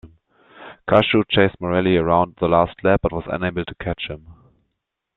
Cacho 0.89 1.21
chased 1.29 1.59
Morceli 1.59 1.95
around 2.01 2.33
the 2.39 2.47
last 2.47 2.73
lap, 2.83 3.01
but 3.03 3.11
was 3.11 3.25
unable 3.27 3.63
to 3.63 3.75
catch 3.75 4.07
him. 4.09 4.33